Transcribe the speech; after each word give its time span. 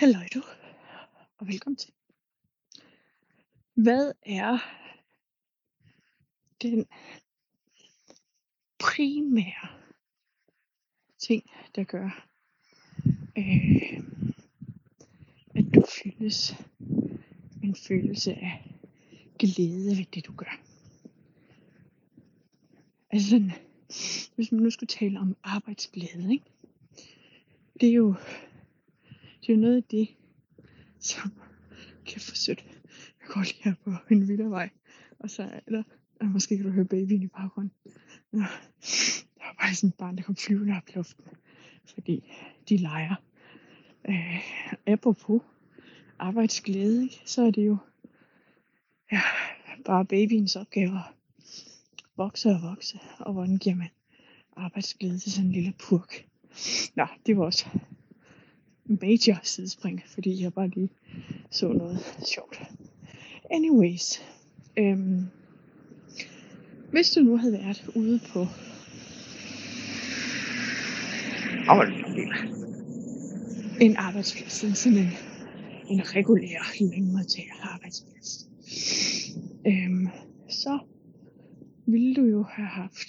Hej 0.00 0.28
du, 0.34 0.42
og 1.38 1.48
velkommen 1.48 1.76
til. 1.76 1.92
Hvad 3.74 4.12
er 4.22 4.58
den 6.62 6.86
primære 8.78 9.68
ting, 11.18 11.50
der 11.74 11.84
gør, 11.84 12.28
øh, 13.38 14.00
at 15.54 15.64
du 15.74 15.84
fyldes 16.02 16.54
en 17.62 17.76
følelse 17.88 18.34
af 18.34 18.74
glæde 19.38 19.96
ved 19.98 20.04
det, 20.04 20.26
du 20.26 20.32
gør? 20.32 20.60
Altså 23.10 23.30
sådan, 23.30 23.52
hvis 24.34 24.52
man 24.52 24.62
nu 24.62 24.70
skulle 24.70 24.88
tale 24.88 25.20
om 25.20 25.36
arbejdsglæde, 25.42 26.32
ikke? 26.32 26.44
Det 27.80 27.88
er 27.88 27.92
jo, 27.94 28.14
det 29.46 29.52
er 29.52 29.56
jo 29.56 29.60
noget 29.60 29.76
af 29.76 29.82
det, 29.82 30.08
som 30.98 31.32
kan 32.06 32.20
få 32.20 32.34
sødt. 32.34 32.64
Jeg 33.20 33.28
går 33.28 33.40
lige 33.40 33.62
her 33.62 33.74
på 33.84 33.90
en 34.10 34.50
vej. 34.50 34.70
og 35.18 35.30
så 35.30 35.42
er 35.42 35.70
der, 35.70 35.82
og 36.20 36.26
måske 36.26 36.56
kan 36.56 36.66
du 36.66 36.72
høre 36.72 36.84
babyen 36.84 37.22
i 37.22 37.26
baggrunden. 37.26 37.72
Nå, 38.32 38.38
Der 38.38 39.44
var 39.44 39.56
bare 39.60 39.74
sådan 39.74 39.88
et 39.88 39.94
barn, 39.94 40.16
der 40.16 40.22
kom 40.22 40.36
flyvende 40.36 40.76
op 40.76 40.88
i 40.88 40.92
luften, 40.94 41.24
fordi 41.94 42.32
de 42.68 42.76
leger. 42.76 43.14
Øh, 44.08 44.40
apropos 44.86 45.42
arbejdsglæde, 46.18 47.02
ikke? 47.02 47.22
så 47.24 47.42
er 47.42 47.50
det 47.50 47.66
jo 47.66 47.76
ja, 49.12 49.20
bare 49.84 50.04
babyens 50.04 50.56
opgaver 50.56 51.14
vokse 52.16 52.48
og 52.48 52.62
vokse, 52.62 52.98
og 53.18 53.32
hvordan 53.32 53.58
giver 53.58 53.76
man 53.76 53.88
arbejdsglæde 54.56 55.18
til 55.18 55.32
sådan 55.32 55.46
en 55.46 55.52
lille 55.52 55.74
purk. 55.78 56.26
Nå, 56.94 57.06
det 57.26 57.36
var 57.36 57.44
også 57.44 57.66
major 58.88 59.40
sidespring, 59.42 60.02
fordi 60.06 60.42
jeg 60.42 60.54
bare 60.54 60.68
lige 60.68 60.90
så 61.50 61.68
noget 61.68 61.98
sjovt. 62.34 62.62
Anyways, 63.50 64.22
øhm, 64.76 65.26
hvis 66.92 67.10
du 67.10 67.20
nu 67.20 67.36
havde 67.36 67.52
været 67.52 67.90
ude 67.94 68.20
på 68.32 68.46
Hold 71.68 71.92
en 73.80 73.96
arbejdsplads, 73.96 74.52
sådan 74.52 74.74
sådan 74.74 74.98
en, 74.98 75.10
en 75.88 76.16
regulær 76.16 76.80
lønmodtager 76.80 77.52
arbejdsplads, 77.62 78.48
øhm, 79.66 80.08
så 80.48 80.78
ville 81.86 82.14
du 82.14 82.24
jo 82.24 82.42
have 82.42 82.68
haft 82.68 83.08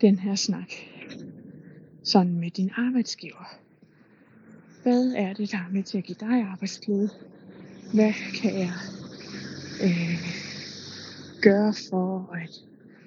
den 0.00 0.18
her 0.18 0.34
snak 0.34 0.72
sådan 2.04 2.32
med 2.32 2.50
din 2.50 2.70
arbejdsgiver. 2.76 3.61
Hvad 4.82 5.12
er 5.16 5.32
det, 5.32 5.52
der 5.52 5.58
er 5.58 5.72
med 5.72 5.82
til 5.82 5.98
at 5.98 6.04
give 6.04 6.16
dig 6.20 6.42
arbejdsglæde? 6.52 7.10
Hvad 7.94 8.12
kan 8.40 8.58
jeg 8.58 8.72
øh, 9.82 10.18
gøre 11.42 11.74
for, 11.90 12.34
at 12.34 12.50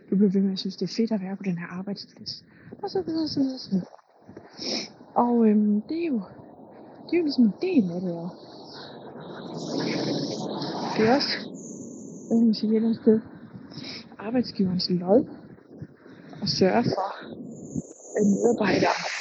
du 0.09 0.15
bliver 0.15 0.31
ved 0.31 0.41
med 0.41 0.51
at 0.51 0.59
synes, 0.59 0.75
det 0.75 0.89
er 0.89 0.95
fedt 0.95 1.11
at 1.11 1.21
være 1.21 1.35
på 1.35 1.43
den 1.43 1.57
her 1.57 1.67
arbejdsplads? 1.67 2.43
Og 2.83 2.89
så 2.89 3.03
videre, 3.05 3.27
så 3.27 3.39
videre, 3.39 3.59
så 3.59 3.69
videre. 3.69 3.85
Og 5.15 5.47
øhm, 5.47 5.81
det 5.81 6.03
er 6.03 6.07
jo 6.07 6.21
det 7.05 7.13
er 7.13 7.17
jo 7.17 7.23
ligesom 7.23 7.45
en 7.45 7.53
del 7.61 7.91
af 7.91 8.01
det. 8.01 8.11
Og 8.11 8.29
det 10.97 11.07
er 11.07 11.15
også, 11.15 11.37
hvad 12.27 12.37
kan 12.37 12.45
man 12.45 12.53
sige, 12.53 12.69
et 12.69 12.75
eller 12.75 12.89
andet 12.89 13.01
sted, 13.01 13.19
arbejdsgiverens 14.19 14.89
lod 14.89 15.25
at 16.41 16.49
sørge 16.49 16.83
for, 16.83 17.09
at 18.17 18.27
medarbejdere 18.27 19.14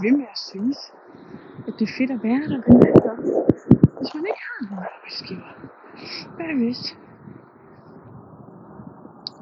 kan 0.00 0.06
ved 0.10 0.16
med 0.18 0.26
at 0.34 0.38
synes, 0.50 0.78
at 1.68 1.74
det 1.78 1.84
er 1.88 1.92
fedt 1.98 2.10
at 2.16 2.22
være 2.28 2.42
der. 2.52 2.58
Men 2.66 2.76
altså, 2.92 3.12
hvis 3.98 4.10
man 4.16 4.24
ikke 4.30 4.42
har 4.50 4.60
nogen 4.68 4.84
arbejdsgiver, 4.94 5.50
hvad 6.36 6.52
hvis 6.60 6.82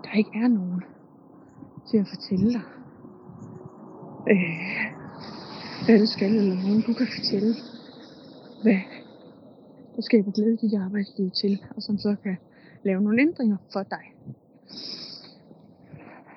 der 0.05 0.13
ikke 0.21 0.35
er 0.43 0.49
nogen 0.59 0.83
til 1.89 1.97
at 2.03 2.09
fortælle 2.15 2.49
dig, 2.57 2.67
øh, 4.33 4.85
hvad 5.85 5.99
du 6.03 6.07
skal, 6.15 6.33
eller 6.41 6.57
nogen 6.67 6.83
du 6.89 6.93
kan 6.99 7.09
fortælle, 7.17 7.53
hvad 8.63 8.81
der 9.95 10.03
skaber 10.09 10.33
glæde 10.33 10.55
i 10.55 10.63
dit 10.65 10.75
arbejdsliv 10.87 11.31
til, 11.41 11.53
og 11.77 11.83
som 11.83 11.99
så 11.99 12.17
kan 12.23 12.37
lave 12.85 13.01
nogle 13.03 13.23
ændringer 13.23 13.57
for 13.73 13.83
dig. 13.83 14.05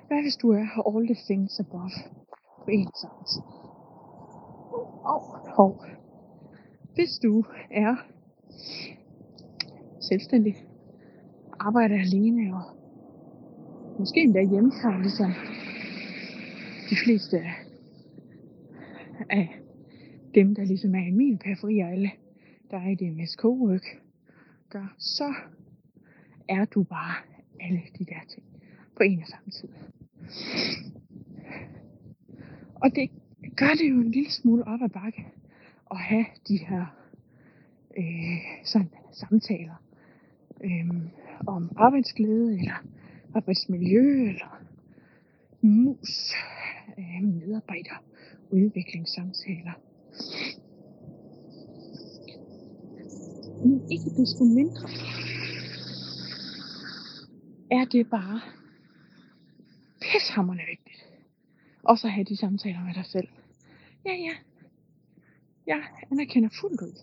Hvad 0.08 0.22
hvis 0.22 0.38
du 0.42 0.48
er 0.62 0.68
all 0.90 1.06
the 1.12 1.20
things 1.28 1.60
above 1.60 1.98
på 2.64 2.70
en 2.78 2.90
samme 3.02 3.24
tid? 3.32 3.61
Og, 5.04 5.22
og 5.58 5.86
hvis 6.94 7.20
du 7.24 7.44
er 7.72 7.96
selvstændig, 10.00 10.56
arbejder 11.60 11.96
alene 11.96 12.56
og 12.56 12.64
måske 14.00 14.22
endda 14.22 14.44
hjemmefra, 14.44 15.02
ligesom 15.02 15.32
de 16.90 16.96
fleste 17.04 17.38
af, 17.38 17.54
af 19.30 19.60
dem, 20.36 20.56
der 20.56 20.64
ligesom 20.64 20.96
er 20.96 21.08
i 21.08 21.12
min 21.12 21.38
periferi, 21.38 21.80
og 21.80 21.92
alle, 21.92 22.12
der 22.72 22.78
er 22.78 22.90
i 22.90 22.96
det 22.96 23.18
MSK-work, 23.18 23.86
gør, 24.70 24.96
så 24.98 25.34
er 26.50 26.66
du 26.66 26.84
bare 26.84 27.16
alle 27.60 27.82
de 28.00 28.06
der 28.06 28.22
ting 28.30 28.46
på 28.98 29.04
en 29.04 29.20
og 29.20 29.28
samme 29.28 29.52
tid. 29.52 29.70
Og 32.76 32.96
det 32.96 33.10
gør 33.56 33.74
det 33.80 33.90
jo 33.90 34.02
en 34.02 34.12
lille 34.12 34.32
smule 34.32 34.68
op 34.68 34.82
ad 34.82 34.90
bakke 34.90 35.28
at 35.92 35.98
have 35.98 36.26
de 36.48 36.58
her 36.58 36.86
øh, 37.98 38.66
sådan, 38.66 38.90
samtaler 39.12 39.84
øh, 40.64 40.90
om 41.48 41.72
arbejdsglæde 41.76 42.58
eller 42.60 42.84
arbejdsmiljø 43.36 44.30
eller 44.30 44.62
mus, 45.62 46.34
øh, 46.98 47.24
medarbejder, 47.24 48.04
udviklingssamtaler. 48.52 49.74
Men 53.66 53.92
ikke 53.92 54.10
desto 54.22 54.44
mindre 54.44 54.90
er 57.72 57.86
det 57.86 58.10
bare 58.10 58.42
pishammerende 60.02 60.64
vigtigt. 60.70 61.06
Og 61.84 61.98
så 61.98 62.08
have 62.08 62.24
de 62.24 62.38
samtaler 62.38 62.84
med 62.84 62.94
dig 62.94 63.06
selv. 63.06 63.28
Ja, 64.06 64.14
ja. 64.14 64.34
Jeg 65.68 65.84
anerkender 66.12 66.50
fuldt 66.62 66.82
ud, 66.82 67.02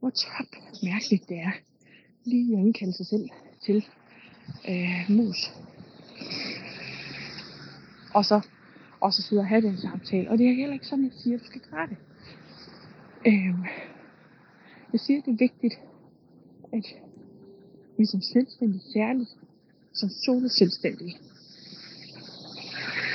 hvor 0.00 0.10
top 0.10 0.46
mærkeligt 0.82 1.28
det 1.28 1.38
er. 1.38 1.52
Lige 2.24 2.52
at 2.56 2.58
indkalde 2.58 2.92
sig 2.92 3.06
selv 3.06 3.28
til 3.62 3.86
øh, 4.68 5.16
mus. 5.16 5.52
Og 8.14 8.24
så, 8.24 8.46
og 9.00 9.12
så 9.12 9.22
sidde 9.22 9.40
og 9.40 9.46
have 9.48 9.62
den 9.62 9.78
samtale. 9.78 10.30
Og 10.30 10.38
det 10.38 10.46
er 10.46 10.54
heller 10.54 10.74
ikke 10.74 10.86
sådan, 10.86 11.04
jeg 11.04 11.12
siger, 11.12 11.36
at 11.36 11.40
du 11.40 11.46
skal 11.46 11.60
gøre 11.60 11.86
det. 11.86 11.96
Øh, 13.26 13.54
jeg 14.92 15.00
siger, 15.00 15.18
at 15.18 15.24
det 15.24 15.32
er 15.32 15.38
vigtigt, 15.38 15.74
at 16.72 16.86
vi 17.98 18.06
som 18.06 18.20
selvstændige, 18.20 18.92
særligt 18.92 19.30
som 19.92 20.08
solo 20.08 20.48
selvstændige, 20.48 21.16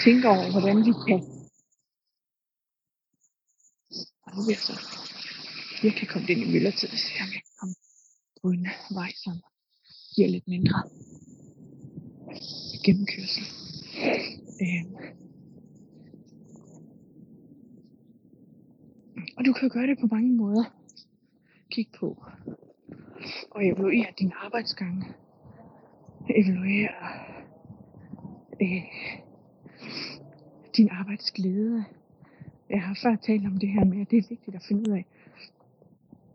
tænker 0.04 0.30
over, 0.30 0.52
hvordan 0.52 0.78
vi 0.86 0.94
kan 1.08 1.36
og 4.25 4.25
nu 4.36 4.42
er 4.42 4.50
jeg 4.50 4.58
så 4.58 4.76
virkelig 5.82 6.10
komme 6.10 6.28
ind 6.28 6.42
i 6.42 6.52
myldretid, 6.52 6.90
så 6.90 7.12
jeg 7.20 7.28
kan 7.34 7.42
komme 7.60 7.76
på 8.42 8.48
en 8.50 8.68
vej, 8.92 9.12
som 9.24 9.34
giver 10.16 10.28
lidt 10.28 10.48
mindre 10.48 10.80
gennemkørsel. 12.86 13.46
Øhm. 14.62 14.96
Og 19.38 19.46
du 19.46 19.54
kan 19.54 19.70
gøre 19.70 19.88
det 19.88 19.98
på 20.00 20.08
mange 20.12 20.32
måder. 20.32 20.64
Kig 21.72 21.88
på 22.00 22.26
og 23.52 23.66
evaluere 23.66 24.14
din 24.20 24.32
arbejdsgang. 24.36 25.16
Evaluere 26.30 26.90
øh, 28.62 28.84
din 30.78 30.90
arbejdsglæde. 30.92 31.86
Jeg 32.70 32.82
har 32.82 32.98
før 33.04 33.16
talt 33.16 33.46
om 33.46 33.58
det 33.58 33.70
her 33.70 33.86
med, 33.86 34.02
at 34.02 34.12
det 34.12 34.18
er 34.18 34.30
vigtigt 34.30 34.56
at 34.56 34.66
finde 34.68 34.90
ud 34.90 34.96
af, 34.96 35.06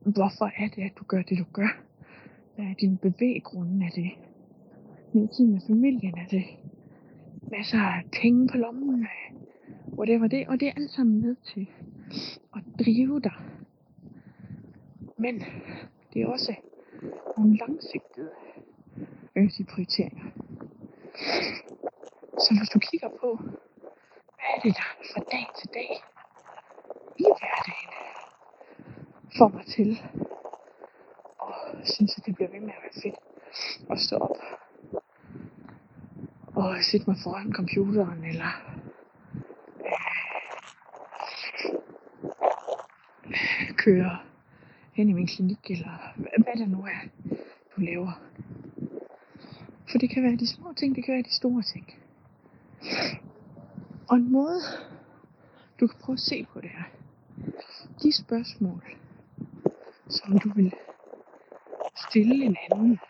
hvorfor 0.02 0.50
er 0.56 0.68
det, 0.68 0.82
at 0.82 0.92
du 0.98 1.04
gør 1.04 1.22
det, 1.22 1.38
du 1.38 1.44
gør. 1.52 1.82
Hvad 2.54 2.64
er 2.64 2.74
din 2.74 2.96
bevæggrunde 2.96 3.86
af 3.86 3.92
det? 3.94 4.10
Min 5.12 5.28
tid 5.28 5.46
med 5.46 5.60
familien 5.66 6.18
er 6.18 6.26
det. 6.26 6.44
Masser 7.42 7.78
af 7.78 8.02
penge 8.22 8.48
på 8.48 8.56
lommen. 8.56 9.06
Whatever 9.98 10.26
det. 10.26 10.48
Og 10.48 10.60
det 10.60 10.68
er 10.68 10.72
alt 10.76 10.90
sammen 10.90 11.20
med 11.22 11.36
til 11.54 11.68
at 12.56 12.62
drive 12.84 13.20
dig. 13.20 13.34
Men 15.18 15.42
det 16.14 16.22
er 16.22 16.26
også 16.26 16.54
nogle 17.36 17.56
langsigtede 17.56 18.30
øvrige 19.36 19.64
prioriteringer. 19.64 20.24
Så 22.38 22.54
hvis 22.58 22.68
du 22.68 22.78
kigger 22.78 23.08
på, 23.20 23.36
hvad 24.36 24.48
er 24.56 24.60
det 24.62 24.74
der 24.76 24.90
fra 25.12 25.20
dag 25.32 25.46
til 25.58 25.68
dag 25.74 26.02
i 27.20 27.30
hverdagen 27.38 27.92
får 29.38 29.48
mig 29.48 29.66
til 29.66 30.02
og 31.38 31.54
synes, 31.84 32.18
at 32.18 32.26
det 32.26 32.34
bliver 32.34 32.50
ved 32.50 32.60
med 32.60 32.74
at 32.76 32.82
være 32.82 33.02
fedt 33.02 33.18
at 33.90 33.98
stå 33.98 34.16
op 34.16 34.36
og 36.54 36.76
sætte 36.82 37.10
mig 37.10 37.16
foran 37.24 37.52
computeren, 37.52 38.24
eller 38.24 38.52
øh, 39.78 40.00
køre 43.76 44.18
hen 44.92 45.08
i 45.08 45.12
min 45.12 45.26
klinik, 45.26 45.70
eller 45.70 46.14
hvad 46.16 46.56
det 46.56 46.68
nu 46.68 46.82
er, 46.84 47.00
du 47.76 47.80
laver. 47.80 48.12
For 49.90 49.98
det 49.98 50.10
kan 50.10 50.22
være 50.22 50.36
de 50.36 50.46
små 50.46 50.72
ting, 50.72 50.96
det 50.96 51.04
kan 51.04 51.14
være 51.14 51.22
de 51.22 51.34
store 51.34 51.62
ting. 51.62 51.94
Og 54.08 54.16
en 54.16 54.32
måde, 54.32 54.60
du 55.80 55.86
kan 55.86 55.98
prøve 56.00 56.14
at 56.14 56.20
se 56.20 56.46
på 56.52 56.60
det 56.60 56.70
her. 56.70 56.99
De 58.02 58.12
spørgsmål, 58.12 58.84
som 60.08 60.38
du 60.38 60.48
vil 60.48 60.74
stille 61.96 62.44
en 62.44 62.56
anden, 62.70 63.00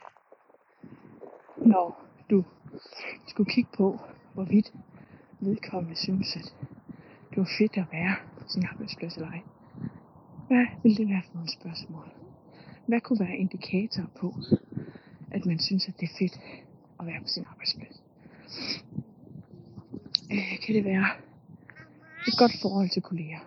når 1.57 2.05
du 2.31 2.45
skulle 3.29 3.51
kigge 3.51 3.71
på, 3.77 4.01
hvorvidt 4.35 4.73
vedkommende 5.41 5.97
synes, 5.97 6.37
at 6.37 6.55
det 7.31 7.37
var 7.37 7.51
fedt 7.59 7.77
at 7.77 7.87
være 7.93 8.17
på 8.39 8.49
sin 8.49 8.65
arbejdsplads 8.65 9.15
eller 9.17 9.31
ej. 9.31 9.43
Hvad 10.47 10.67
vil 10.83 10.97
det 10.97 11.09
være 11.09 11.23
for 11.27 11.35
nogle 11.35 11.49
spørgsmål? 11.49 12.11
Hvad 12.87 13.01
kunne 13.01 13.21
være 13.21 13.37
indikator 13.37 14.11
på, 14.21 14.35
at 15.31 15.47
man 15.47 15.59
synes, 15.59 15.89
at 15.89 15.95
det 16.01 16.09
er 16.09 16.17
fedt 16.19 16.41
at 17.01 17.07
være 17.07 17.21
på 17.21 17.29
sin 17.29 17.45
arbejdsplads? 17.51 18.03
Øh, 20.33 20.61
kan 20.67 20.75
det 20.75 20.85
være 20.85 21.07
et 22.29 22.35
godt 22.39 22.53
forhold 22.63 22.91
til 22.91 23.03
kolleger? 23.03 23.41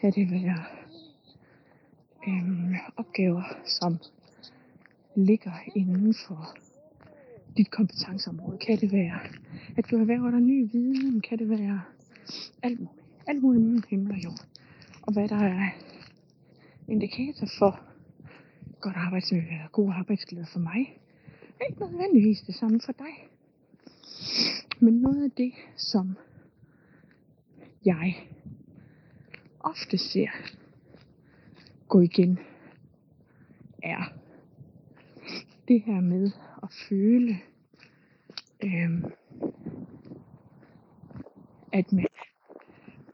Kan 0.00 0.12
det 0.12 0.30
være 0.30 0.64
øhm, 2.28 2.74
opgaver, 2.96 3.42
som 3.64 3.98
ligger 5.14 5.52
inden 5.74 6.14
for 6.26 6.56
dit 7.56 7.70
kompetenceområde? 7.70 8.58
Kan 8.58 8.80
det 8.80 8.92
være, 8.92 9.20
at 9.76 9.90
du 9.90 9.96
erhverver 9.96 10.30
dig 10.30 10.40
ny 10.40 10.70
viden? 10.72 11.20
Kan 11.20 11.38
det 11.38 11.48
være 11.48 11.82
alt 12.62 12.80
muligt? 12.80 13.02
Alt 13.26 13.42
muligt 13.42 13.64
mellem 13.64 13.82
himmel 13.90 14.12
og 14.12 14.24
jord. 14.24 14.46
Og 15.02 15.12
hvad 15.12 15.28
der 15.28 15.36
er 15.36 15.68
indikator 16.88 17.46
for 17.58 17.80
godt 18.80 18.96
arbejdsmiljø 18.96 19.48
eller 19.48 19.68
god 19.72 19.92
arbejdsglæde 19.92 20.46
for 20.52 20.58
mig, 20.58 20.98
er 21.60 21.64
ikke 21.64 21.80
nødvendigvis 21.80 22.40
det 22.40 22.54
samme 22.54 22.80
for 22.84 22.92
dig. 22.92 23.28
Men 24.80 24.94
noget 24.94 25.24
af 25.24 25.30
det, 25.30 25.52
som 25.76 26.16
jeg 27.84 28.16
ofte 29.66 29.98
ser 29.98 30.30
gå 31.88 32.00
igen, 32.00 32.38
er 33.82 34.12
det 35.68 35.82
her 35.82 36.00
med 36.00 36.30
at 36.62 36.68
føle, 36.88 37.36
øhm, 38.64 39.04
at 41.72 41.92
man 41.92 42.06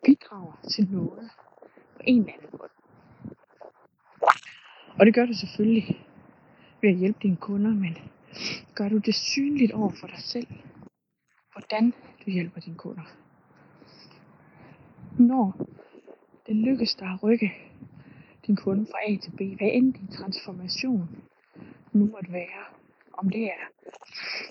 bidrager 0.05 0.61
til 0.71 0.89
noget 0.91 1.31
på 1.97 2.03
en 2.05 2.21
eller 2.21 2.33
anden 2.33 2.49
måde. 2.53 2.69
Og 4.99 5.07
det 5.07 5.15
gør 5.15 5.27
du 5.27 5.33
selvfølgelig 5.33 6.07
ved 6.83 6.91
at 6.91 6.97
hjælpe 6.97 7.19
dine 7.23 7.37
kunder, 7.37 7.71
men 7.71 7.99
gør 8.75 8.89
du 8.89 8.99
det 8.99 9.15
synligt 9.15 9.73
over 9.73 9.91
for 10.01 10.07
dig 10.07 10.19
selv, 10.19 10.47
hvordan 11.53 11.95
du 12.27 12.31
hjælper 12.31 12.61
dine 12.61 12.77
kunder. 12.77 13.03
Når 15.19 15.67
det 16.47 16.57
lykkes 16.57 16.95
dig 16.95 17.09
at 17.09 17.23
rykke 17.23 17.53
din 18.47 18.57
kunde 18.57 18.87
fra 18.87 18.99
A 19.13 19.17
til 19.17 19.31
B, 19.31 19.41
hvad 19.59 19.71
end 19.73 19.95
din 19.95 20.09
transformation 20.09 21.09
nu 21.93 22.07
måtte 22.07 22.33
være, 22.33 22.65
om 23.13 23.31
det 23.31 23.45
er 23.45 23.65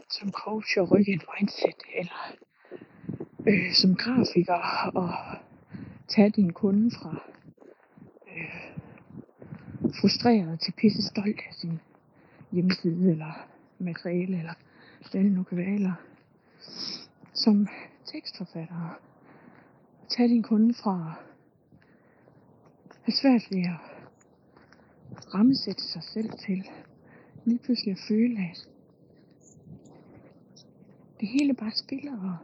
som 0.10 0.32
coach 0.32 0.78
at 0.78 0.92
rykke 0.92 1.14
et 1.14 1.24
mindset, 1.40 1.84
eller 1.96 2.36
øh, 3.48 3.74
som 3.74 3.96
grafiker 3.96 4.90
og 4.96 5.14
tage 6.08 6.30
din 6.30 6.54
kunde 6.54 6.92
fra 6.92 7.24
øh, 8.28 8.76
frustreret 10.02 10.60
til 10.60 10.72
pisse 10.72 11.02
stolt 11.02 11.40
af 11.50 11.54
sin 11.54 11.80
hjemmeside 12.52 13.12
eller 13.12 13.48
materiale 13.80 14.38
eller 14.38 14.54
hvad 15.12 15.24
det 15.24 15.32
nu 15.32 15.44
kan 15.44 15.58
være, 15.58 15.76
eller 15.76 15.94
som 17.34 17.68
tekstforfatter. 18.06 19.00
Tage 20.10 20.30
din 20.30 20.44
kunde 20.44 20.74
fra 20.74 21.16
svært 23.12 23.48
ved 23.52 23.60
at 23.62 23.80
rammesætte 25.34 25.84
sig 25.84 26.04
selv 26.04 26.30
til 26.30 26.64
lige 27.46 27.60
pludselig 27.60 27.92
at 27.92 28.00
føle, 28.08 28.40
at 28.40 28.68
det 31.20 31.28
hele 31.28 31.54
bare 31.54 31.72
spiller, 31.72 32.12
og 32.12 32.38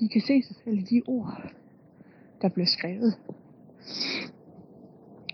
de 0.00 0.08
kan 0.08 0.20
se 0.20 0.42
sig 0.42 0.56
selv 0.64 0.78
i 0.78 0.82
de 0.82 1.02
ord, 1.06 1.52
der 2.42 2.48
bliver 2.48 2.66
skrevet. 2.66 3.18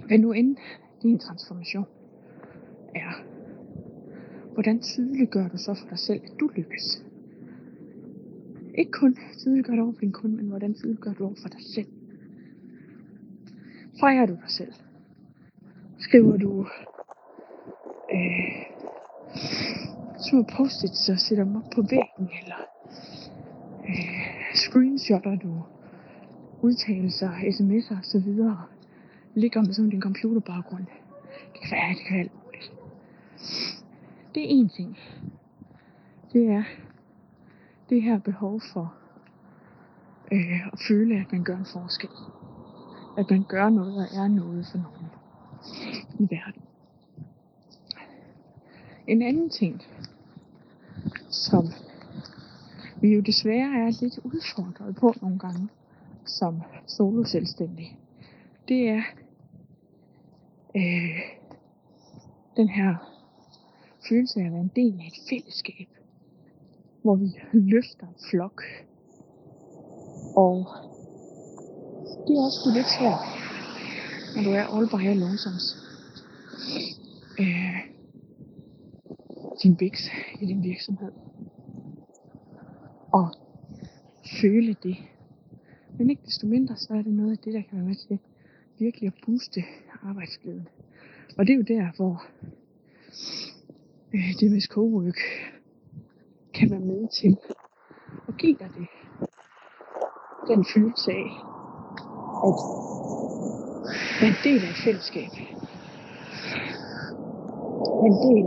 Hvad 0.07 0.19
nu 0.19 0.33
end 0.33 0.57
din 1.03 1.19
transformation 1.19 1.87
er, 2.95 3.25
hvordan 4.53 4.81
tydeliggør 4.81 5.49
du 5.49 5.57
så 5.57 5.75
for 5.75 5.89
dig 5.89 5.99
selv, 5.99 6.21
at 6.25 6.33
du 6.41 6.51
lykkes? 6.57 7.05
Ikke 8.75 8.93
kun 8.93 9.19
tydeliggør 9.39 9.73
det 9.73 9.83
over 9.83 9.93
for 9.93 10.01
din 10.01 10.13
kunde, 10.13 10.37
men 10.37 10.47
hvordan 10.47 10.75
tydeliggør 10.75 11.13
du 11.13 11.25
over 11.25 11.35
for 11.43 11.49
dig 11.49 11.61
selv? 11.75 11.98
Fejrer 14.01 14.27
du 14.27 14.33
dig 14.33 14.51
selv? 14.51 14.73
Skriver 15.99 16.37
du 16.37 16.67
øh, 18.15 18.63
små 20.31 20.43
post-its 20.57 21.09
og 21.09 21.19
sætter 21.19 21.45
dem 21.45 21.57
op 21.57 21.71
på 21.75 21.83
væggen, 21.83 22.31
eller 22.43 22.61
øh, 23.89 24.55
screenshotter 24.55 25.37
du 25.37 25.63
udtalelser, 26.63 27.31
sms'er 27.31 27.99
osv. 27.99 28.29
ligger 29.35 29.63
med 29.63 29.73
sådan 29.73 29.91
din 29.91 30.03
computerbaggrund. 30.03 30.87
Det 31.53 31.61
kan 31.63 31.71
være, 31.71 31.89
det 31.89 32.07
kan 32.07 32.15
være 32.15 32.23
alt 32.23 32.45
muligt. 32.45 32.73
Det 34.35 34.43
er 34.43 34.49
en 34.49 34.69
ting. 34.69 34.99
Det 36.33 36.47
er 36.47 36.65
det 37.91 38.03
her 38.03 38.19
behov 38.19 38.61
for 38.73 38.95
øh, 40.33 40.67
at 40.73 40.79
føle, 40.89 41.15
at 41.21 41.33
man 41.33 41.45
gør 41.45 41.57
en 41.57 41.67
forskel. 41.73 42.11
At 43.19 43.31
man 43.31 43.45
gør 43.49 43.69
noget 43.69 43.97
og 43.97 44.17
er 44.17 44.29
noget 44.29 44.67
for 44.71 44.79
nogen 44.79 45.07
i 46.19 46.23
verden. 46.35 46.63
En 49.07 49.23
anden 49.23 49.51
ting, 49.51 49.83
som 51.31 51.65
vi 53.01 53.15
jo 53.15 53.21
desværre 53.21 53.87
er 53.87 54.01
lidt 54.01 54.19
udfordret 54.25 54.97
på 54.97 55.15
nogle 55.23 55.39
gange 55.39 55.69
som 56.25 56.63
solo 56.87 57.25
selvstændig, 57.25 57.99
det 58.69 58.89
er 58.89 59.03
øh, 60.77 61.19
den 62.57 62.69
her 62.69 62.95
følelse 64.09 64.41
af 64.41 64.47
at 64.47 64.53
være 64.53 64.61
en 64.61 64.73
del 64.77 65.01
af 65.01 65.07
et 65.07 65.29
fællesskab, 65.31 65.89
hvor 67.03 67.17
vi 67.17 67.27
løfter 67.53 68.07
en 68.07 68.15
flok. 68.31 68.63
Og 70.37 70.67
det 72.29 72.37
er 72.37 72.43
også 72.43 72.71
lidt 72.75 72.91
svært, 72.99 73.23
når 74.35 74.43
du 74.43 74.51
er 74.51 74.65
all 74.77 74.89
by 74.89 75.09
alone, 75.09 75.39
som 75.39 75.53
øh, 77.39 77.79
din 79.63 79.77
biks 79.77 80.03
i 80.41 80.47
din 80.47 80.63
virksomhed. 80.63 81.13
Og 83.13 83.35
føle 84.41 84.77
det. 84.83 84.97
Men 85.99 86.11
ikke 86.11 86.23
desto 86.27 86.47
mindre, 86.47 86.77
så 86.77 86.95
er 86.95 87.03
det 87.03 87.13
noget 87.13 87.31
af 87.33 87.39
det, 87.39 87.55
der 87.55 87.63
kan 87.63 87.79
være 87.79 87.87
med 87.87 87.95
til 87.95 88.19
virkelig 88.79 89.07
at 89.07 89.15
booste 89.27 89.61
arbejdsglæden. 90.03 90.69
Og 91.39 91.47
det 91.47 91.53
er 91.53 91.57
jo 91.57 91.63
der, 91.63 91.97
hvor 91.97 92.25
øh, 94.15 94.35
det 94.41 94.51
med 94.51 94.61
cowork 94.61 95.19
kan 96.55 96.71
være 96.71 96.81
med 96.81 97.09
til 97.21 97.37
at 98.29 98.37
give 98.39 98.57
dig 98.59 98.71
det. 98.79 98.87
Den 100.49 100.65
følelse 100.75 101.11
af, 101.11 101.48
at 102.47 102.55
være 104.21 104.31
en 104.31 104.41
del 104.45 104.61
af 104.67 104.71
et 104.71 104.81
fællesskab. 104.85 105.31
En 108.09 108.17
del 108.29 108.47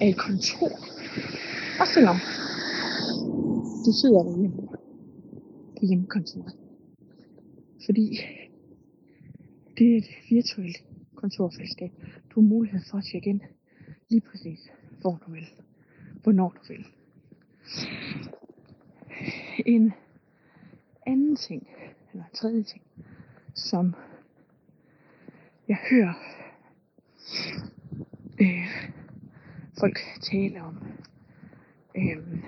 af 0.00 0.08
et 0.08 0.18
kontor. 0.18 0.70
Og 1.80 1.86
selvom 1.94 2.16
du 3.86 3.92
sidder 3.92 4.22
derhjemme 4.22 4.68
på 5.78 5.82
hjemmekontoret. 5.88 6.54
Fordi 7.84 8.06
det 9.78 9.86
er 9.92 9.98
et 9.98 10.08
virtuelt 10.30 10.76
kontorfællesskab. 11.14 11.90
Du 12.30 12.40
har 12.40 12.48
mulighed 12.48 12.80
for 12.90 12.98
at 12.98 13.04
tjekke 13.12 13.30
ind 13.30 13.40
lige 14.10 14.20
præcis, 14.20 14.60
hvor 15.00 15.20
du 15.26 15.32
vil. 15.32 15.46
Hvornår 16.22 16.48
du 16.56 16.72
vil. 16.72 16.86
En 19.66 19.92
anden 21.06 21.36
ting 21.36 21.68
eller 22.12 22.24
en 22.24 22.34
tredje 22.34 22.62
ting, 22.62 22.82
som 23.54 23.94
jeg 25.68 25.76
hører 25.90 26.14
øh, 28.40 28.90
folk 29.78 29.98
tale 30.22 30.62
om, 30.62 30.78
øh, 31.94 32.44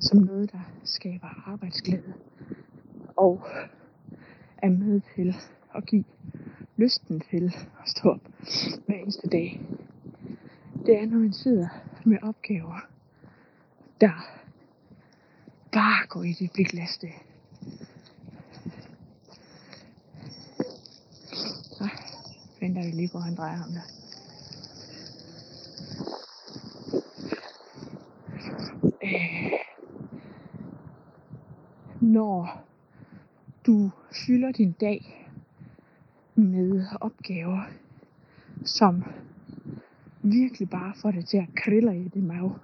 som 0.00 0.18
noget, 0.18 0.52
der 0.52 0.72
skaber 0.84 1.42
arbejdsglæde 1.46 2.14
og 3.16 3.46
er 4.58 4.68
med 4.68 5.00
til 5.14 5.34
at 5.74 5.86
give 5.86 6.04
lysten 6.76 7.20
til 7.20 7.54
at 7.82 7.88
stå 7.88 8.08
op 8.10 8.28
hver 8.86 8.96
eneste 8.96 9.28
dag. 9.28 9.60
Det 10.86 11.02
er, 11.02 11.06
når 11.06 11.18
man 11.18 11.32
sidder 11.32 11.68
med 12.04 12.18
opgaver, 12.22 12.86
der 14.00 14.40
bare 15.72 16.06
går 16.08 16.22
i 16.22 16.32
dit 16.32 16.52
bliklæste. 16.52 17.08
Så 21.78 21.88
venter 22.74 22.90
vi 22.90 22.96
lige 22.96 23.08
på, 23.08 23.18
at 23.18 23.24
han 23.24 23.34
drejer 23.34 23.56
ham 23.56 23.72
der. 23.72 23.80
Øh, 29.02 29.52
når 32.00 32.64
du 33.66 33.90
fylder 34.26 34.52
din 34.52 34.72
dag 34.72 35.30
med 36.34 36.86
opgaver, 37.00 37.60
som 38.64 39.04
virkelig 40.22 40.70
bare 40.70 40.94
får 41.02 41.10
det 41.10 41.26
til 41.26 41.36
at 41.36 41.48
krille 41.56 42.04
i 42.04 42.08
din 42.08 42.26
mave. 42.26 42.54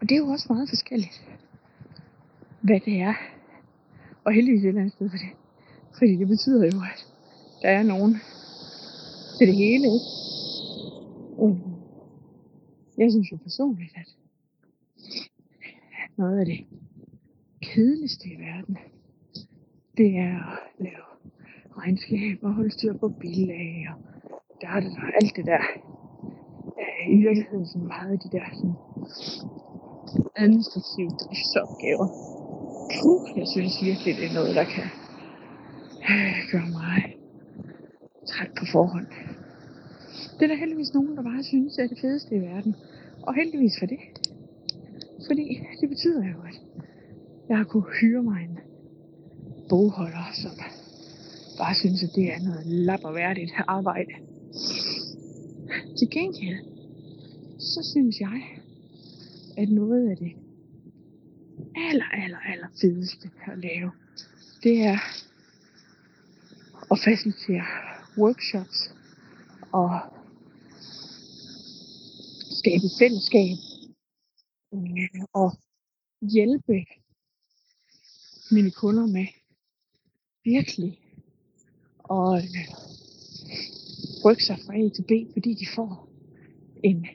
Og 0.00 0.08
det 0.08 0.12
er 0.12 0.18
jo 0.18 0.26
også 0.26 0.46
meget 0.50 0.68
forskelligt, 0.68 1.38
hvad 2.60 2.80
det 2.80 3.00
er. 3.00 3.14
Og 4.24 4.32
heldigvis 4.32 4.62
et 4.64 4.68
eller 4.68 4.80
andet 4.80 4.94
sted 4.94 5.10
for 5.10 5.16
det. 5.16 5.28
Fordi 5.98 6.16
det 6.16 6.28
betyder 6.28 6.64
jo, 6.64 6.80
at 6.80 7.11
der 7.62 7.68
er 7.68 7.82
nogen 7.82 8.16
til 9.38 9.46
det 9.46 9.56
hele, 9.56 9.86
ikke? 9.86 10.10
Mm. 11.38 11.60
Jeg 12.98 13.10
synes 13.10 13.32
jo 13.32 13.36
personligt, 13.36 13.92
at 13.96 14.08
noget 16.16 16.38
af 16.40 16.46
det 16.46 16.66
kedeligste 17.62 18.28
i 18.28 18.36
verden, 18.38 18.78
det 19.96 20.16
er 20.16 20.38
at 20.52 20.58
lave 20.78 21.06
regnskab 21.76 22.38
og 22.42 22.54
holde 22.54 22.70
styr 22.70 22.92
på 22.92 23.08
bilag 23.08 23.86
og 23.90 23.96
der 24.60 24.68
er 24.68 24.80
det 24.80 24.92
der, 24.92 25.06
alt 25.20 25.36
det 25.36 25.46
der. 25.46 25.62
I 27.08 27.16
virkeligheden 27.16 27.66
sådan 27.66 27.86
meget 27.86 28.12
af 28.12 28.18
de 28.18 28.30
der 28.36 28.44
sådan, 28.54 28.76
administrative 30.36 31.10
driftsopgaver. 31.10 32.08
Puh, 33.02 33.22
jeg 33.36 33.48
synes 33.48 33.82
virkelig, 33.82 34.16
det 34.16 34.26
er 34.30 34.34
noget, 34.34 34.54
der 34.54 34.64
kan 34.64 34.88
øh, 36.10 36.36
gøre 36.52 36.68
mig 36.70 37.11
træt 38.32 38.50
på 38.58 38.64
forhånd. 38.72 39.06
Det 40.36 40.42
er 40.42 40.46
der 40.46 40.62
heldigvis 40.64 40.94
nogen, 40.94 41.16
der 41.16 41.22
bare 41.22 41.42
synes 41.42 41.78
er 41.78 41.86
det 41.86 41.98
fedeste 42.00 42.36
i 42.36 42.40
verden. 42.40 42.76
Og 43.22 43.34
heldigvis 43.34 43.78
for 43.78 43.86
det. 43.86 43.98
Fordi 45.28 45.46
det 45.80 45.88
betyder 45.88 46.24
jo, 46.32 46.38
at 46.50 46.56
jeg 47.48 47.56
har 47.56 47.64
kunnet 47.64 47.88
hyre 48.00 48.22
mig 48.22 48.42
en 48.42 48.58
bogholder, 49.68 50.26
som 50.42 50.50
bare 51.58 51.74
synes, 51.74 52.02
at 52.02 52.10
det 52.14 52.32
er 52.34 52.40
noget 52.48 52.66
lapperværdigt 52.66 53.52
arbejde. 53.68 54.12
Til 55.98 56.10
gengæld, 56.10 56.60
så 57.58 57.88
synes 57.92 58.20
jeg, 58.20 58.42
at 59.56 59.68
noget 59.68 60.10
af 60.10 60.16
det 60.16 60.32
aller, 61.76 62.08
aller, 62.24 62.38
aller 62.52 62.68
fedeste 62.80 63.30
at 63.46 63.58
lave, 63.58 63.90
det 64.62 64.84
er 64.84 64.98
at 66.90 66.98
facilitere 67.04 67.64
workshops 68.18 68.94
og 69.72 70.00
skabe 72.58 72.86
fællesskab 72.98 73.56
øh, 74.74 75.24
og 75.32 75.52
hjælpe 76.20 76.84
mine 78.50 78.70
kunder 78.70 79.06
med 79.06 79.26
virkelig 80.44 80.98
at 82.10 82.44
øh, 82.44 82.68
rykke 84.24 84.44
sig 84.44 84.58
fra 84.66 84.76
A 84.76 84.88
til 84.88 85.02
B, 85.02 85.32
fordi 85.32 85.54
de 85.54 85.66
får 85.74 86.08
en 86.84 87.06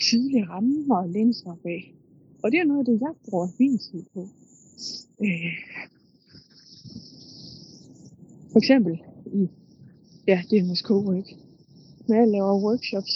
tydelig 0.00 0.48
ramme 0.48 0.96
og 0.96 1.08
læne 1.08 1.34
sig 1.34 1.46
op. 1.46 1.64
Og 2.42 2.52
det 2.52 2.60
er 2.60 2.64
noget 2.64 2.80
af 2.80 2.84
det, 2.84 3.00
jeg 3.00 3.14
bruger 3.30 3.48
min 3.58 3.78
tid 3.78 4.04
på. 4.14 4.20
Øh, 5.24 5.54
for 8.52 8.58
eksempel 8.58 9.02
i 9.26 9.48
ja, 10.26 10.42
det 10.50 10.58
er 10.58 10.64
måske 10.64 10.88
Cowork. 10.88 11.28
Når 12.08 12.16
jeg 12.16 12.28
laver 12.28 12.62
workshops 12.66 13.12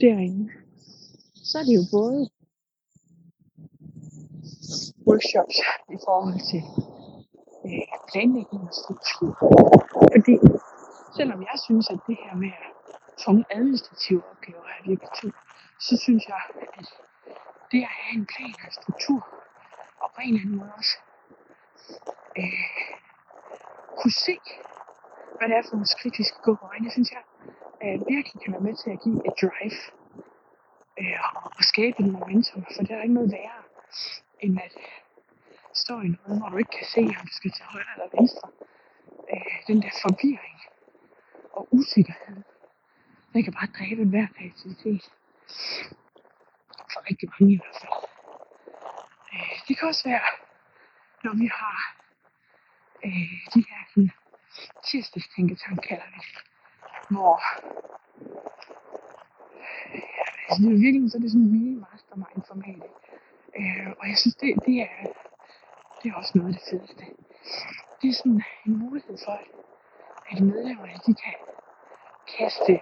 derinde, 0.00 0.50
så 1.34 1.58
er 1.58 1.64
det 1.68 1.74
jo 1.80 1.84
både 1.98 2.30
workshops 5.08 5.56
i 5.96 5.98
forhold 6.06 6.40
til 6.50 6.62
øh, 7.66 7.86
planlægning 8.10 8.62
og 8.70 8.74
struktur. 8.82 9.30
Fordi 10.14 10.34
selvom 11.16 11.40
jeg 11.50 11.56
synes, 11.66 11.86
at 11.94 12.00
det 12.08 12.16
her 12.24 12.34
med 12.44 12.52
at 12.64 12.70
tunge 13.22 13.44
administrative 13.56 14.22
opgaver 14.30 14.66
er 14.74 14.80
virkelig 14.88 15.10
tungt, 15.20 15.40
så 15.86 15.94
synes 16.04 16.22
jeg, 16.32 16.42
at 16.78 16.86
det 17.70 17.80
at 17.88 17.94
have 18.02 18.14
en 18.20 18.26
plan 18.32 18.54
og 18.62 18.66
en 18.70 18.76
struktur, 18.80 19.20
og 20.02 20.08
på 20.14 20.20
en 20.24 20.28
eller 20.28 20.40
anden 20.44 20.56
måde 20.60 20.72
også 20.80 20.96
øh, 22.40 22.66
kunne 24.00 24.16
se, 24.26 24.36
hvad 25.40 25.48
det 25.48 25.56
er 25.56 25.66
for 25.68 25.76
nogle 25.76 25.94
skridt, 25.96 26.18
vi 26.18 26.24
skal 26.30 26.42
gå 26.48 26.52
på 26.60 26.66
vejen, 26.66 26.84
det 26.84 26.92
synes 26.92 27.10
jeg 27.16 27.22
øh, 27.84 27.96
virkelig 28.14 28.38
kan 28.42 28.52
være 28.54 28.66
med 28.68 28.74
til 28.82 28.90
at 28.94 29.00
give 29.04 29.18
et 29.28 29.34
drive 29.42 29.80
øh, 31.00 31.18
og, 31.58 31.64
skabe 31.72 31.96
en 32.02 32.12
momentum, 32.16 32.62
for 32.74 32.82
der 32.82 32.96
er 32.96 33.02
ikke 33.02 33.18
noget 33.20 33.32
værre, 33.38 33.62
end 34.44 34.54
at 34.66 34.74
øh, 34.84 34.94
stå 35.82 35.94
i 36.06 36.08
noget, 36.16 36.34
hvor 36.40 36.48
du 36.52 36.56
ikke 36.62 36.76
kan 36.78 36.88
se, 36.96 37.02
om 37.20 37.24
du 37.30 37.34
skal 37.38 37.50
til 37.50 37.64
højre 37.72 37.92
eller 37.94 38.08
venstre. 38.18 38.48
Øh, 39.32 39.54
den 39.68 39.78
der 39.82 39.92
forvirring 40.04 40.58
og 41.52 41.62
usikkerhed, 41.78 42.38
den 43.32 43.40
kan 43.44 43.52
bare 43.58 43.68
dræbe 43.78 44.02
enhver 44.02 44.26
kreativitet. 44.36 45.04
For 46.92 47.00
rigtig 47.10 47.28
mange 47.34 47.52
i 47.54 47.60
hvert 47.62 47.78
fald. 47.82 47.98
Øh, 49.32 49.54
det 49.66 49.72
kan 49.78 49.88
også 49.88 50.04
være, 50.12 50.26
når 51.24 51.34
vi 51.42 51.46
har 51.60 51.78
øh, 53.04 53.34
de 53.54 53.60
her 53.68 53.80
sådan, 53.92 54.10
tirsdagstænketank, 54.86 55.78
kalder 55.88 56.04
vi 56.14 56.18
det, 56.26 56.36
hvor 57.10 57.34
ja, 59.94 60.26
altså, 60.48 60.58
det 60.62 60.72
er 60.74 60.80
virkelig 60.84 61.10
så 61.10 61.16
er 61.18 61.22
det 61.22 61.30
sådan 61.30 61.46
en 61.46 61.52
mini 61.52 61.74
mastermind 61.84 62.42
format. 62.48 62.82
Øh, 63.58 63.88
og 64.00 64.08
jeg 64.08 64.16
synes, 64.18 64.34
det, 64.34 64.48
det 64.66 64.76
er 64.82 64.94
det 66.02 66.10
er 66.10 66.14
også 66.14 66.32
noget 66.34 66.48
af 66.48 66.54
det 66.58 66.68
fedeste. 66.70 67.04
Det 68.02 68.08
er 68.10 68.14
sådan 68.14 68.42
en 68.66 68.78
mulighed 68.78 69.16
for, 69.24 69.32
at, 69.32 69.46
at 70.30 70.42
medlemmerne 70.42 70.92
de 71.06 71.14
kan 71.24 71.34
kaste 72.38 72.80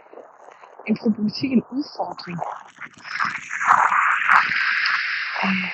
en 0.88 0.96
problematik, 0.96 1.52
en 1.52 1.64
udfordring 1.70 2.38
øh, 5.44 5.70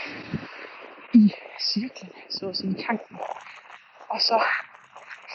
i 1.14 1.34
cirklen, 1.60 2.12
så 2.30 2.48
at 2.48 2.56
sige, 2.56 2.70
i 2.78 2.82
tanken. 2.82 3.16
Og 4.08 4.20
så 4.20 4.42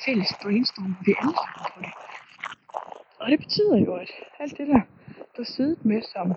fælles 0.05 0.31
brainstorm, 0.41 0.95
vi 1.05 1.11
alle 1.21 1.35
sammen 1.43 1.65
på 1.75 1.79
det. 1.85 1.93
Og 3.19 3.31
det 3.31 3.39
betyder 3.39 3.77
jo, 3.77 3.95
at 3.95 4.11
alt 4.39 4.57
det 4.57 4.67
der, 4.67 4.81
du 5.33 5.41
har 5.43 5.51
siddet 5.57 5.85
med 5.85 6.01
som, 6.01 6.27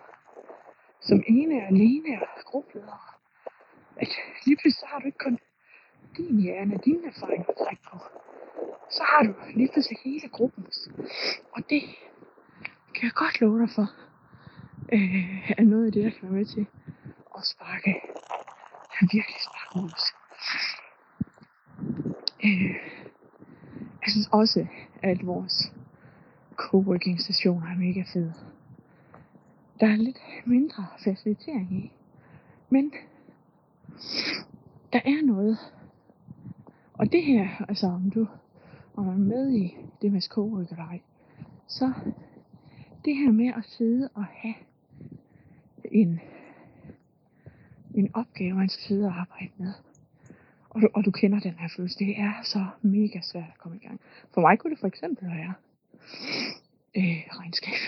som 1.00 1.22
ene 1.28 1.54
og 1.62 1.66
alene 1.66 2.22
og 2.22 2.28
gruppeleder, 2.44 3.18
at 3.96 4.08
lige 4.46 4.56
pludselig 4.56 4.80
så 4.80 4.86
har 4.86 4.98
du 4.98 5.06
ikke 5.06 5.18
kun 5.18 5.38
din 6.16 6.40
hjerne, 6.40 6.78
dine 6.84 7.06
erfaringer 7.06 7.48
at 7.48 7.56
trække 7.64 7.82
på. 7.90 7.98
Så 8.90 9.02
har 9.02 9.22
du 9.22 9.32
lige 9.54 9.70
pludselig 9.72 9.98
hele 10.04 10.28
gruppens. 10.28 10.88
Og 11.52 11.62
det 11.70 11.82
kan 12.94 13.04
jeg 13.04 13.12
godt 13.14 13.40
love 13.40 13.60
dig 13.60 13.70
for, 13.74 13.86
øh, 14.92 15.50
er 15.58 15.62
noget 15.62 15.86
af 15.86 15.92
det, 15.92 16.04
der 16.04 16.10
kan 16.10 16.22
være 16.22 16.32
med 16.32 16.44
til 16.44 16.66
at 17.36 17.44
sparke, 17.44 17.94
at 19.00 19.08
virkelig 19.12 19.40
sparke 19.48 19.78
os. 19.94 20.04
Øh, 22.44 22.91
også, 24.32 24.66
at 25.02 25.26
vores 25.26 25.72
coworking 26.56 27.20
station 27.20 27.62
er 27.62 27.78
mega 27.78 28.02
fede. 28.12 28.34
Der 29.80 29.86
er 29.86 29.96
lidt 29.96 30.18
mindre 30.46 30.86
facilitering 31.04 31.72
i, 31.72 31.92
men 32.70 32.92
der 34.92 35.00
er 35.04 35.26
noget. 35.26 35.58
Og 36.94 37.12
det 37.12 37.24
her, 37.24 37.48
altså 37.68 37.86
om 37.86 38.10
du 38.10 38.26
om 38.96 39.08
er 39.08 39.16
med 39.16 39.52
i 39.52 39.76
det 40.02 40.12
med 40.12 40.20
cowork 40.20 40.70
eller 40.70 40.84
ej, 40.84 41.00
så 41.66 41.92
det 43.04 43.16
her 43.16 43.32
med 43.32 43.46
at 43.46 43.64
sidde 43.64 44.08
og 44.14 44.24
have 44.24 44.54
en, 45.84 46.20
en 47.94 48.10
opgave, 48.14 48.54
man 48.54 48.68
skal 48.68 48.82
sidde 48.82 49.06
og 49.06 49.20
arbejde 49.20 49.52
med, 49.56 49.72
og 50.74 50.82
du, 50.82 50.88
og 50.94 51.04
du 51.04 51.10
kender 51.10 51.40
den 51.40 51.54
her 51.58 51.68
følelse. 51.76 51.98
Det 51.98 52.18
er 52.18 52.32
så 52.44 52.66
mega 52.82 53.20
svært 53.22 53.50
at 53.54 53.58
komme 53.58 53.76
i 53.76 53.86
gang. 53.86 54.00
For 54.34 54.40
mig 54.40 54.58
kunne 54.58 54.70
det 54.70 54.80
for 54.80 54.86
eksempel 54.86 55.28
være 55.28 55.54
øh, 56.96 57.22
regnskab. 57.38 57.80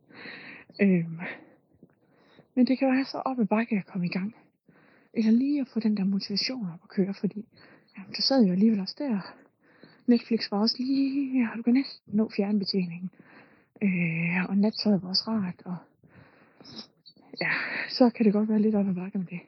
øhm, 0.82 1.20
men 2.54 2.66
det 2.66 2.78
kan 2.78 2.92
være 2.92 3.04
så 3.04 3.18
op 3.18 3.40
ad 3.40 3.46
bakke 3.46 3.76
at 3.76 3.86
komme 3.86 4.06
i 4.06 4.08
gang. 4.08 4.34
Eller 5.14 5.32
lige 5.32 5.60
at 5.60 5.68
få 5.68 5.80
den 5.80 5.96
der 5.96 6.04
motivation 6.04 6.66
op 6.74 6.80
at 6.82 6.88
køre, 6.88 7.14
fordi 7.14 7.44
jamen, 7.96 8.12
du 8.12 8.22
sad 8.22 8.46
jo 8.46 8.52
alligevel 8.52 8.80
også 8.80 8.94
der. 8.98 9.34
Netflix 10.06 10.50
var 10.50 10.58
også 10.58 10.76
lige, 10.78 11.40
ja, 11.40 11.48
du 11.56 11.62
kan 11.62 11.74
næsten 11.74 12.16
nå 12.16 12.30
fjernbetjeningen. 12.36 13.10
Øh, 13.82 14.48
og 14.48 14.56
nattøjet 14.56 15.02
var 15.02 15.08
også 15.08 15.24
rart, 15.28 15.62
og 15.64 15.76
ja, 17.40 17.50
så 17.90 18.10
kan 18.10 18.26
det 18.26 18.32
godt 18.32 18.48
være 18.48 18.58
lidt 18.58 18.74
op 18.74 18.88
ad 18.88 18.94
bakke 18.94 19.18
med 19.18 19.26
det. 19.26 19.40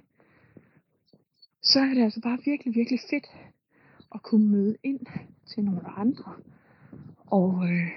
Så 1.69 1.81
er 1.81 1.95
det 1.95 2.03
altså 2.03 2.21
bare 2.21 2.39
virkelig, 2.45 2.75
virkelig 2.75 3.01
fedt 3.11 3.27
at 4.15 4.23
kunne 4.23 4.49
møde 4.49 4.77
ind 4.83 5.01
til 5.47 5.65
nogle 5.65 5.89
andre, 5.89 6.35
og 7.27 7.69
øh, 7.71 7.91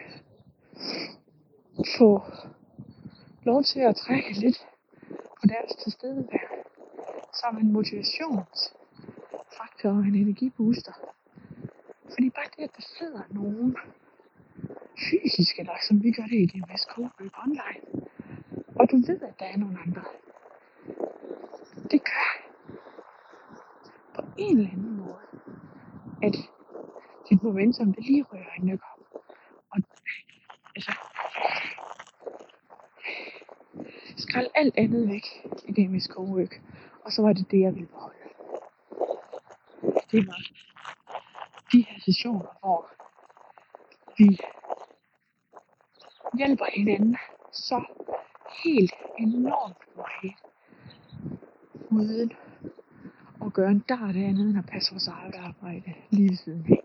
få 1.97 2.21
lov 3.43 3.63
til 3.63 3.79
at 3.79 3.95
trække 3.95 4.33
lidt 4.33 4.67
på 5.41 5.47
deres 5.47 5.75
tilstedeværelse 5.83 6.61
som 7.41 7.57
en 7.57 7.71
motivationsfaktor 7.71 9.89
og 9.89 9.99
en 9.99 10.15
energibooster. 10.15 10.93
Fordi 12.09 12.29
bare 12.29 12.45
det, 12.55 12.63
at 12.63 12.75
der 12.75 12.83
sidder 12.97 13.21
nogen 13.29 13.77
fysisk, 15.09 15.59
eller 15.59 15.73
som 15.87 16.03
vi 16.03 16.11
gør 16.11 16.23
det 16.23 16.39
i 16.39 16.45
DMS 16.45 16.81
Cowork 16.81 17.21
online, 17.43 18.07
og 18.75 18.91
du 18.91 18.97
ved, 19.07 19.21
at 19.21 19.39
der 19.39 19.45
er 19.45 19.57
nogle 19.57 19.77
andre, 19.85 20.03
det 21.91 22.03
gør 22.03 22.30
en 24.41 24.57
eller 24.57 24.71
anden 24.71 24.97
måde, 24.97 25.25
at 26.23 26.35
dit 27.29 27.43
momentum, 27.43 27.93
det 27.93 28.03
lige 28.03 28.23
rører 28.23 28.53
en 28.59 28.65
nyk 28.65 28.81
op. 28.93 29.21
Og 29.71 29.77
altså, 30.75 30.91
skrald 34.17 34.47
alt 34.55 34.73
andet 34.77 35.09
væk 35.09 35.25
i 35.67 35.71
det 35.71 35.89
med 35.91 36.01
Cowork, 36.01 36.61
og 37.05 37.11
så 37.11 37.21
var 37.21 37.33
det 37.33 37.51
det, 37.51 37.59
jeg 37.59 37.73
ville 37.75 37.87
beholde. 37.87 38.17
Det 40.11 40.27
var 40.27 40.39
de 41.71 41.85
her 41.89 41.99
sessioner, 42.05 42.57
hvor 42.59 42.89
vi 44.17 44.39
hjælper 46.37 46.65
hinanden 46.73 47.17
så 47.51 47.83
helt 48.63 48.93
enormt 49.19 49.95
meget 49.95 50.35
uden 51.91 52.31
at 53.51 53.55
gøre 53.55 53.71
en 53.71 53.79
dart 53.79 54.15
andet 54.15 54.49
end 54.49 54.57
at 54.57 54.65
passe 54.65 54.91
vores 54.91 55.07
eget 55.07 55.35
arbejde 55.35 55.93
lige 56.09 56.37
siden. 56.37 56.77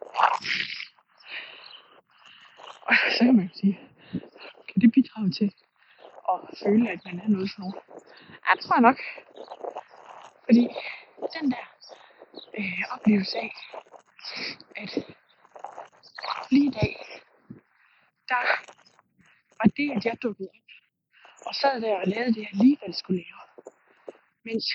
Og 2.82 2.94
så 3.16 3.18
kan 3.20 3.36
man 3.36 3.44
jo 3.44 3.54
sige, 3.54 3.80
kan 4.68 4.80
det 4.80 4.92
bidrage 4.92 5.30
til 5.30 5.54
at 6.32 6.40
føle, 6.62 6.90
at 6.90 7.00
man 7.04 7.20
er 7.20 7.28
noget 7.28 7.50
for 7.54 7.60
nogen? 7.60 7.74
Ja, 8.44 8.50
det 8.54 8.62
tror 8.64 8.76
jeg 8.76 8.82
nok. 8.90 8.98
Fordi 10.44 10.68
den 11.36 11.50
der 11.50 11.66
øh, 12.58 12.82
oplevelse 12.94 13.38
af, 13.38 13.52
at 14.76 14.90
lige 16.50 16.66
i 16.66 16.74
dag, 16.80 16.92
der 18.28 18.42
var 19.58 19.68
det, 19.76 19.88
at 19.96 20.04
jeg 20.04 20.16
dukkede 20.22 20.48
op 20.48 20.66
og 21.46 21.54
sad 21.54 21.80
der 21.80 21.96
og 21.96 22.06
lavede 22.06 22.34
det, 22.34 22.40
jeg 22.40 22.48
alligevel 22.52 22.94
skulle 22.94 23.18
lave. 23.24 23.72
Mens 24.44 24.66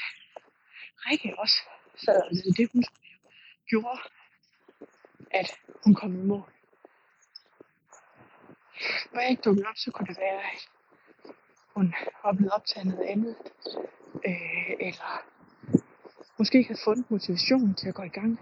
Rikke 1.05 1.39
også 1.39 1.61
sad 2.05 2.21
det, 2.29 2.57
det, 2.57 2.69
hun 2.73 2.83
skulle 2.83 3.01
gjorde, 3.67 3.99
at 5.31 5.49
hun 5.83 5.95
kom 5.95 6.13
i 6.15 6.23
mål. 6.25 6.51
Når 9.13 9.21
jeg 9.21 9.29
ikke 9.29 9.41
dukkede 9.41 9.67
op, 9.67 9.77
så 9.77 9.91
kunne 9.91 10.07
det 10.07 10.17
være, 10.17 10.41
at 10.53 10.69
hun 11.75 11.93
var 12.23 12.33
blevet 12.33 12.51
optaget 12.51 12.87
noget 12.87 13.05
andet. 13.05 13.35
Øh, 14.25 14.71
eller 14.79 15.25
måske 16.37 16.57
ikke 16.57 16.67
havde 16.67 16.81
fundet 16.83 17.11
motivationen 17.11 17.75
til 17.75 17.87
at 17.87 17.95
gå 17.95 18.03
i 18.03 18.15
gang. 18.19 18.39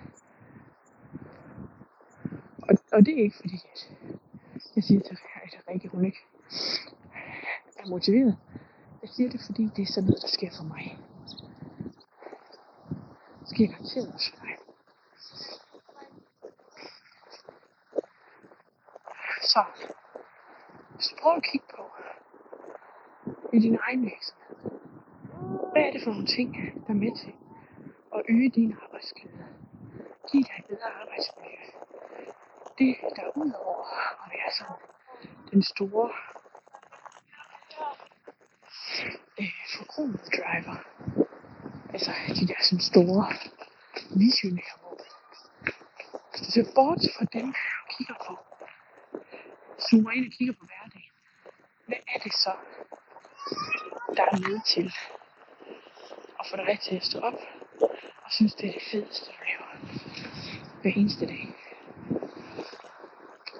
Og, 2.62 2.78
og 2.92 3.06
det 3.06 3.20
er 3.20 3.24
ikke 3.24 3.38
fordi, 3.42 3.56
at 3.56 3.90
jeg 4.76 4.84
siger 4.84 5.02
til 5.02 5.14
at 5.14 5.30
Rikke, 5.70 5.88
hun 5.88 6.06
ikke 6.06 6.20
er 7.78 7.90
motiveret. 7.90 8.38
Jeg 9.02 9.10
siger 9.10 9.30
det, 9.30 9.42
fordi 9.46 9.70
det 9.76 9.82
er 9.82 9.86
sådan 9.86 10.08
noget, 10.08 10.22
der 10.22 10.28
sker 10.28 10.50
for 10.58 10.64
mig. 10.64 10.98
Det 13.50 13.56
sker 13.58 13.68
garanteret 13.68 14.14
også 14.14 14.32
for 14.32 14.46
dig. 14.46 14.56
Så, 19.42 19.64
hvis 20.96 21.08
du 21.08 21.30
at 21.30 21.44
kigge 21.44 21.68
på 21.76 21.84
i 23.54 23.60
din 23.60 23.78
egen 23.88 24.02
virksomhed, 24.06 24.56
hvad 25.72 25.82
er 25.82 25.92
det 25.92 26.02
for 26.04 26.12
nogle 26.12 26.28
ting, 26.28 26.56
der 26.88 26.94
er 26.94 27.02
med 27.06 27.16
til 27.24 27.34
at 28.16 28.22
øge 28.30 28.50
din 28.50 28.76
arbejdsglæde? 28.84 29.46
Giv 30.32 30.42
dig 30.44 30.56
et 30.60 30.66
bedre 30.66 30.90
arbejdsmiljø. 31.02 31.64
Det, 32.80 32.96
der 33.16 33.24
er 33.24 33.32
ud 33.36 33.52
over 33.66 33.86
at 34.24 34.28
være 34.36 34.52
sådan 34.60 34.82
den 35.52 35.64
store 35.64 36.10
øh, 39.40 39.54
forkromede 39.78 40.30
driver. 40.38 40.78
Altså 42.00 42.14
de 42.40 42.48
der 42.48 42.60
sådan 42.62 42.80
store 42.80 43.28
visionære 44.24 44.78
mål. 44.84 45.00
Hvis 46.30 46.42
du 46.46 46.52
ser 46.52 46.66
bort 46.76 47.02
fra 47.16 47.26
dem 47.34 47.48
du 47.48 47.96
kigger 47.98 48.16
på, 48.28 48.34
zoomer 49.86 50.12
ind 50.12 50.26
og 50.26 50.32
kigger 50.38 50.54
på 50.60 50.66
hverdagen, 50.70 51.14
hvad 51.88 51.98
er 52.14 52.20
det 52.20 52.34
så, 52.34 52.54
der 54.18 54.24
er 54.32 54.50
med 54.50 54.60
til 54.74 54.94
at 56.40 56.48
få 56.50 56.56
dig 56.58 56.80
til 56.82 56.96
at 56.96 57.06
stå 57.06 57.20
op 57.20 57.40
og 58.26 58.32
synes, 58.32 58.54
det 58.56 58.70
er 58.70 58.74
det 58.74 58.84
fedeste, 58.92 59.26
du 59.26 59.38
laver 59.50 59.68
hver 60.82 60.92
eneste 60.96 61.26
dag. 61.26 61.56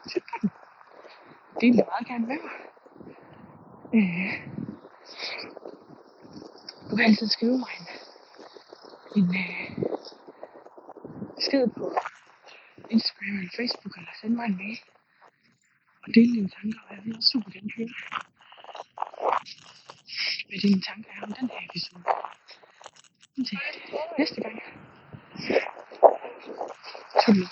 Typ 0.10 0.24
på 0.32 0.38
den. 0.42 0.50
Det 1.60 1.68
vil 1.68 1.76
jeg 1.76 1.88
meget 1.94 2.08
gerne 2.08 2.28
med 2.28 2.38
mig. 2.46 2.58
Øh, 3.94 4.34
du 6.90 6.96
kan 6.96 7.06
altid 7.06 7.28
skrive 7.28 7.58
mig 7.58 7.70
en, 7.80 7.88
en 9.20 9.36
øh, 9.44 9.68
besked 11.36 11.68
på 11.78 11.86
Instagram 12.96 13.36
eller 13.40 13.54
Facebook, 13.60 13.94
eller 13.98 14.12
sende 14.22 14.36
mig 14.36 14.46
en 14.46 14.58
mail 14.58 14.80
og 16.04 16.08
dele 16.16 16.32
dine 16.36 16.50
tanker, 16.58 16.80
og 16.88 16.96
jeg 16.96 17.02
vil 17.06 17.16
også 17.18 17.30
super 17.34 17.50
gerne 17.56 17.72
høre, 17.78 17.94
hvad 20.48 20.60
dine 20.66 20.82
tanker 20.90 21.12
er 21.16 21.22
om 21.28 21.34
den 21.40 21.48
her 21.54 21.62
episode. 21.70 22.04
Indtil 23.38 23.60
næste 24.20 24.42
gang. 24.42 24.56
Tudelu. 27.22 27.48